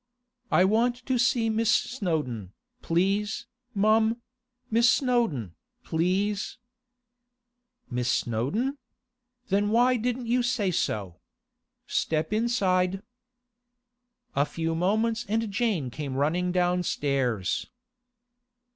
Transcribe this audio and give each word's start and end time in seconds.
'I 0.51 0.65
want 0.65 1.05
to 1.05 1.19
see 1.19 1.47
Miss 1.47 1.69
Snowdon, 1.69 2.53
please, 2.81 3.45
mum—Miss 3.75 4.91
Snowdon, 4.91 5.53
please—' 5.83 6.57
'Miss 7.87 8.11
Snowdon? 8.11 8.79
Then 9.49 9.69
why 9.69 9.97
didn't 9.97 10.25
you 10.25 10.41
say 10.41 10.71
so? 10.71 11.17
Step 11.85 12.33
inside.' 12.33 13.03
A 14.35 14.43
few 14.47 14.73
moments 14.73 15.23
and 15.29 15.51
Jane 15.51 15.91
came 15.91 16.15
running 16.15 16.51
downstairs. 16.51 17.67